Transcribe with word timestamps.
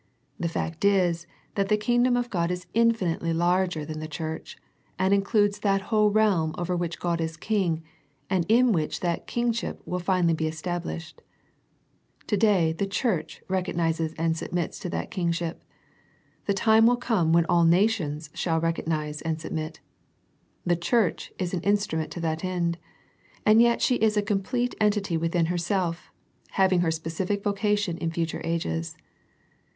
The 0.39 0.49
fact 0.49 0.83
is 0.83 1.27
that 1.53 1.69
the 1.69 1.77
Kingdom 1.77 2.17
of 2.17 2.31
God 2.31 2.49
is 2.49 2.65
infinitely 2.73 3.33
larger 3.33 3.85
than 3.85 3.97
V 3.97 3.99
the 3.99 4.07
Church, 4.07 4.57
and 4.97 5.13
includes 5.13 5.59
that 5.59 5.81
whole 5.93 6.09
realm 6.09 6.55
over 6.57 6.75
which 6.75 6.97
God 6.97 7.21
is 7.21 7.37
King, 7.37 7.83
and 8.27 8.43
in 8.49 8.71
which 8.71 9.01
that 9.01 9.27
King 9.27 9.51
ship 9.51 9.79
will 9.85 9.99
finally 9.99 10.33
be 10.33 10.47
established. 10.47 11.21
To 12.25 12.35
day 12.35 12.73
the 12.73 12.87
Church 12.87 13.43
recognizes 13.47 14.13
and 14.13 14.35
submits 14.35 14.79
to 14.79 14.89
that 14.89 15.11
King 15.11 15.31
ship. 15.31 15.63
The 16.47 16.55
time 16.55 16.87
will 16.87 16.97
come 16.97 17.31
when 17.31 17.45
all 17.45 17.63
nations 17.63 18.31
shall 18.33 18.59
recognize 18.59 19.21
and 19.21 19.39
submit. 19.39 19.81
The 20.65 20.75
Church 20.75 21.31
is 21.37 21.53
an 21.53 21.61
instrument 21.61 22.09
to 22.13 22.19
that 22.21 22.43
end. 22.43 22.79
And 23.45 23.61
yet 23.61 23.83
she 23.83 23.97
is 23.97 24.17
a 24.17 24.23
complete 24.23 24.73
entity 24.81 25.15
within 25.15 25.45
herself, 25.45 26.11
having 26.53 26.79
her 26.79 26.89
spe 26.89 27.09
cific 27.13 27.43
vocation 27.43 27.99
in 27.99 28.09
future 28.09 28.41
ages. 28.43 28.97